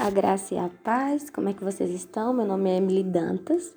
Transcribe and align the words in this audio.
A 0.00 0.08
graça 0.08 0.54
e 0.54 0.58
a 0.58 0.70
paz, 0.82 1.28
como 1.28 1.50
é 1.50 1.52
que 1.52 1.62
vocês 1.62 1.90
estão? 1.90 2.32
Meu 2.32 2.46
nome 2.46 2.70
é 2.70 2.78
Emily 2.78 3.02
Dantas 3.02 3.74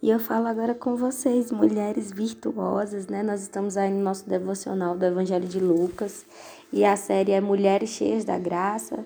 e 0.00 0.08
eu 0.08 0.18
falo 0.18 0.46
agora 0.46 0.74
com 0.74 0.96
vocês, 0.96 1.52
mulheres 1.52 2.10
virtuosas, 2.10 3.06
né? 3.06 3.22
Nós 3.22 3.42
estamos 3.42 3.76
aí 3.76 3.90
no 3.90 4.02
nosso 4.02 4.26
devocional 4.26 4.96
do 4.96 5.04
Evangelho 5.04 5.46
de 5.46 5.60
Lucas 5.60 6.24
e 6.72 6.86
a 6.86 6.96
série 6.96 7.32
é 7.32 7.40
Mulheres 7.42 7.90
Cheias 7.90 8.24
da 8.24 8.38
Graça. 8.38 9.04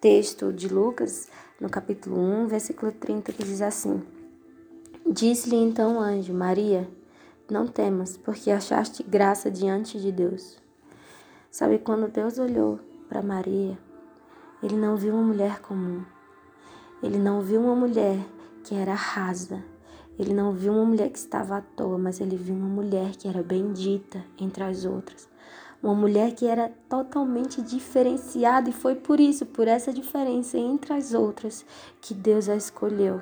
Texto 0.00 0.52
de 0.52 0.66
Lucas, 0.66 1.28
no 1.60 1.70
capítulo 1.70 2.18
1, 2.18 2.48
versículo 2.48 2.90
30, 2.90 3.32
que 3.32 3.44
diz 3.44 3.62
assim: 3.62 4.02
Disse-lhe 5.08 5.54
então 5.54 5.98
o 5.98 6.00
anjo, 6.00 6.34
Maria, 6.34 6.90
não 7.48 7.68
temas, 7.68 8.16
porque 8.16 8.50
achaste 8.50 9.04
graça 9.04 9.48
diante 9.52 10.00
de 10.00 10.10
Deus. 10.10 10.58
Sabe 11.48 11.78
quando 11.78 12.08
Deus 12.08 12.40
olhou 12.40 12.80
para 13.08 13.22
Maria, 13.22 13.78
ele 14.62 14.76
não 14.76 14.96
viu 14.96 15.14
uma 15.14 15.22
mulher 15.22 15.60
comum. 15.60 16.02
Ele 17.02 17.18
não 17.18 17.42
viu 17.42 17.60
uma 17.60 17.76
mulher 17.76 18.18
que 18.64 18.74
era 18.74 18.94
rasa. 18.94 19.62
Ele 20.18 20.32
não 20.32 20.52
viu 20.52 20.72
uma 20.72 20.84
mulher 20.84 21.10
que 21.10 21.18
estava 21.18 21.58
à 21.58 21.60
toa, 21.60 21.98
mas 21.98 22.20
ele 22.20 22.36
viu 22.36 22.54
uma 22.54 22.68
mulher 22.68 23.16
que 23.16 23.28
era 23.28 23.42
bendita 23.42 24.24
entre 24.38 24.64
as 24.64 24.84
outras. 24.84 25.28
Uma 25.82 25.94
mulher 25.94 26.34
que 26.34 26.46
era 26.46 26.72
totalmente 26.88 27.60
diferenciada 27.60 28.70
e 28.70 28.72
foi 28.72 28.94
por 28.94 29.20
isso, 29.20 29.44
por 29.44 29.68
essa 29.68 29.92
diferença 29.92 30.56
entre 30.56 30.94
as 30.94 31.12
outras, 31.12 31.66
que 32.00 32.14
Deus 32.14 32.48
a 32.48 32.56
escolheu 32.56 33.20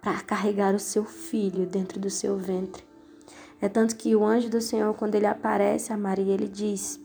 para 0.00 0.20
carregar 0.20 0.74
o 0.74 0.78
seu 0.78 1.04
filho 1.04 1.66
dentro 1.66 1.98
do 1.98 2.08
seu 2.08 2.36
ventre. 2.36 2.84
É 3.60 3.68
tanto 3.68 3.96
que 3.96 4.14
o 4.14 4.24
anjo 4.24 4.48
do 4.48 4.60
Senhor, 4.60 4.94
quando 4.94 5.16
ele 5.16 5.26
aparece 5.26 5.92
a 5.92 5.96
Maria, 5.96 6.32
ele 6.34 6.46
diz: 6.46 7.00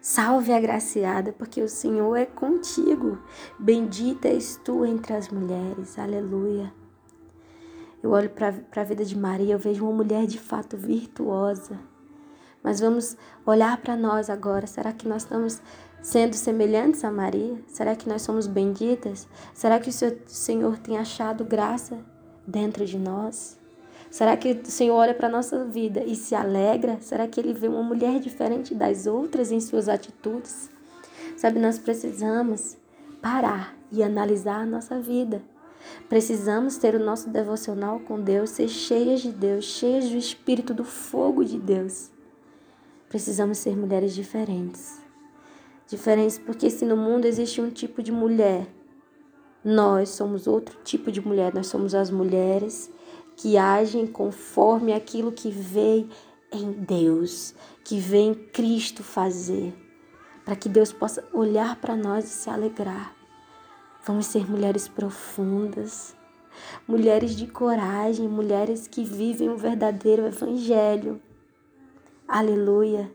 Salve 0.00 0.52
agraciada, 0.52 1.32
porque 1.32 1.60
o 1.60 1.68
Senhor 1.68 2.14
é 2.16 2.24
contigo. 2.24 3.18
Bendita 3.58 4.28
és 4.28 4.56
tu 4.64 4.84
entre 4.84 5.12
as 5.12 5.28
mulheres. 5.28 5.98
Aleluia. 5.98 6.72
Eu 8.02 8.10
olho 8.10 8.30
para 8.30 8.54
a 8.76 8.84
vida 8.84 9.04
de 9.04 9.18
Maria, 9.18 9.54
eu 9.54 9.58
vejo 9.58 9.84
uma 9.84 9.92
mulher 9.92 10.26
de 10.26 10.38
fato 10.38 10.76
virtuosa. 10.76 11.78
Mas 12.62 12.80
vamos 12.80 13.16
olhar 13.44 13.76
para 13.78 13.96
nós 13.96 14.30
agora. 14.30 14.66
Será 14.66 14.92
que 14.92 15.08
nós 15.08 15.22
estamos 15.22 15.60
sendo 16.00 16.34
semelhantes 16.34 17.04
a 17.04 17.10
Maria? 17.10 17.60
Será 17.66 17.96
que 17.96 18.08
nós 18.08 18.22
somos 18.22 18.46
benditas? 18.46 19.26
Será 19.52 19.80
que 19.80 19.90
o 19.90 19.92
Senhor 20.26 20.78
tem 20.78 20.96
achado 20.96 21.44
graça 21.44 21.98
dentro 22.46 22.84
de 22.84 22.98
nós? 22.98 23.58
Será 24.10 24.36
que 24.36 24.52
o 24.52 24.70
Senhor 24.70 24.94
olha 24.94 25.14
para 25.14 25.28
a 25.28 25.30
nossa 25.30 25.64
vida 25.64 26.02
e 26.04 26.16
se 26.16 26.34
alegra? 26.34 26.98
Será 27.00 27.26
que 27.26 27.38
Ele 27.38 27.52
vê 27.52 27.68
uma 27.68 27.82
mulher 27.82 28.18
diferente 28.20 28.74
das 28.74 29.06
outras 29.06 29.52
em 29.52 29.60
suas 29.60 29.88
atitudes? 29.88 30.70
Sabe, 31.36 31.58
nós 31.60 31.78
precisamos 31.78 32.76
parar 33.20 33.76
e 33.92 34.02
analisar 34.02 34.62
a 34.62 34.66
nossa 34.66 34.98
vida. 35.00 35.42
Precisamos 36.08 36.76
ter 36.76 36.94
o 36.94 37.04
nosso 37.04 37.30
devocional 37.30 38.00
com 38.00 38.20
Deus, 38.20 38.50
ser 38.50 38.68
cheias 38.68 39.20
de 39.20 39.30
Deus, 39.30 39.64
cheias 39.64 40.08
do 40.08 40.16
Espírito, 40.16 40.74
do 40.74 40.84
fogo 40.84 41.44
de 41.44 41.58
Deus. 41.58 42.10
Precisamos 43.08 43.58
ser 43.58 43.76
mulheres 43.76 44.14
diferentes. 44.14 45.00
Diferentes 45.86 46.38
porque 46.38 46.70
se 46.70 46.84
no 46.84 46.96
mundo 46.96 47.24
existe 47.24 47.60
um 47.60 47.70
tipo 47.70 48.02
de 48.02 48.12
mulher, 48.12 48.66
nós 49.64 50.10
somos 50.10 50.46
outro 50.46 50.78
tipo 50.84 51.10
de 51.10 51.20
mulher, 51.20 51.54
nós 51.54 51.66
somos 51.66 51.94
as 51.94 52.10
mulheres 52.10 52.90
que 53.38 53.56
agem 53.56 54.04
conforme 54.04 54.92
aquilo 54.92 55.30
que 55.30 55.48
vem 55.48 56.10
em 56.50 56.72
Deus, 56.72 57.54
que 57.84 58.00
vem 58.00 58.34
Cristo 58.34 59.04
fazer, 59.04 59.72
para 60.44 60.56
que 60.56 60.68
Deus 60.68 60.92
possa 60.92 61.24
olhar 61.32 61.76
para 61.76 61.94
nós 61.94 62.24
e 62.24 62.28
se 62.28 62.50
alegrar. 62.50 63.14
Vamos 64.04 64.26
ser 64.26 64.50
mulheres 64.50 64.88
profundas, 64.88 66.16
mulheres 66.86 67.36
de 67.36 67.46
coragem, 67.46 68.26
mulheres 68.26 68.88
que 68.88 69.04
vivem 69.04 69.48
o 69.48 69.54
um 69.54 69.56
verdadeiro 69.56 70.26
evangelho. 70.26 71.20
Aleluia. 72.26 73.08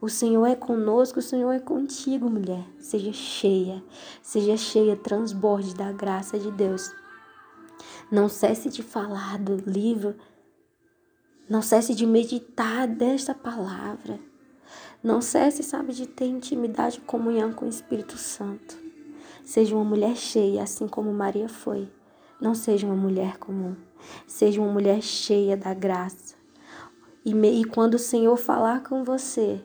O 0.00 0.08
Senhor 0.08 0.46
é 0.46 0.54
conosco, 0.54 1.18
o 1.18 1.22
Senhor 1.22 1.50
é 1.50 1.58
contigo, 1.58 2.30
mulher. 2.30 2.64
Seja 2.78 3.12
cheia, 3.12 3.82
seja 4.22 4.56
cheia, 4.56 4.94
transborde 4.94 5.74
da 5.74 5.90
graça 5.90 6.38
de 6.38 6.52
Deus. 6.52 6.92
Não 8.10 8.28
cesse 8.28 8.68
de 8.68 8.82
falar 8.82 9.38
do 9.38 9.56
livro. 9.56 10.14
Não 11.48 11.62
cesse 11.62 11.94
de 11.94 12.06
meditar 12.06 12.86
desta 12.86 13.34
palavra. 13.34 14.18
Não 15.02 15.20
cesse, 15.20 15.62
sabe, 15.62 15.92
de 15.92 16.06
ter 16.06 16.26
intimidade 16.26 16.98
e 16.98 17.02
comunhão 17.02 17.52
com 17.52 17.66
o 17.66 17.68
Espírito 17.68 18.16
Santo. 18.16 18.76
Seja 19.44 19.74
uma 19.74 19.84
mulher 19.84 20.16
cheia, 20.16 20.62
assim 20.62 20.88
como 20.88 21.12
Maria 21.12 21.48
foi. 21.48 21.90
Não 22.40 22.54
seja 22.54 22.86
uma 22.86 22.96
mulher 22.96 23.38
comum. 23.38 23.76
Seja 24.26 24.60
uma 24.60 24.72
mulher 24.72 25.02
cheia 25.02 25.56
da 25.56 25.72
graça. 25.74 26.34
E, 27.24 27.32
me, 27.34 27.60
e 27.60 27.64
quando 27.64 27.94
o 27.94 27.98
Senhor 27.98 28.36
falar 28.36 28.82
com 28.82 29.04
você, 29.04 29.60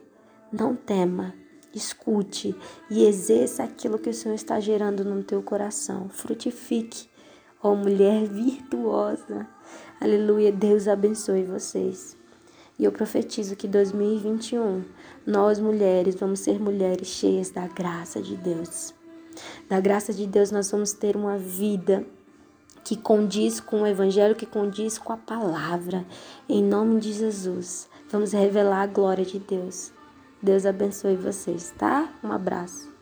não 0.52 0.76
tema. 0.76 1.34
Escute 1.74 2.56
e 2.90 3.06
exerça 3.06 3.64
aquilo 3.64 4.00
que 4.00 4.10
o 4.10 4.14
Senhor 4.14 4.34
está 4.34 4.60
gerando 4.60 5.04
no 5.04 5.24
teu 5.24 5.42
coração. 5.44 6.10
Frutifique 6.10 7.09
Ó 7.62 7.75
mulher 7.75 8.25
virtuosa. 8.25 9.47
Aleluia. 10.00 10.52
Deus 10.52 10.88
abençoe 10.88 11.44
vocês. 11.44 12.18
E 12.78 12.86
eu 12.86 12.92
profetizo 12.92 13.58
que 13.58 13.68
2021 13.68 14.86
nós 15.28 15.59
mulheres 15.59 16.16
vamos 16.16 16.40
ser 16.40 16.59
mulheres 16.59 17.08
cheias 17.09 17.50
da 17.50 17.68
graça 17.68 18.22
de 18.22 18.38
Deus. 18.38 18.94
Da 19.68 19.81
graça 19.81 20.14
de 20.14 20.25
Deus 20.25 20.52
nós 20.52 20.72
vamos 20.72 20.94
ter 20.94 21.18
uma 21.18 21.38
vida 21.38 22.06
que 22.86 22.96
condiz 22.96 23.59
com 23.59 23.81
o 23.81 23.88
evangelho, 23.88 24.36
que 24.36 24.46
condiz 24.46 24.98
com 24.98 25.12
a 25.12 25.18
palavra. 25.18 26.06
Em 26.48 26.64
nome 26.64 27.02
de 27.02 27.12
Jesus, 27.12 27.90
vamos 28.09 28.31
revelar 28.31 28.84
a 28.84 28.88
glória 28.88 29.25
de 29.25 29.38
Deus. 29.38 29.92
Deus 30.42 30.66
abençoe 30.66 31.18
vocês, 31.18 31.74
tá? 31.78 32.09
Um 32.24 32.31
abraço. 32.31 32.99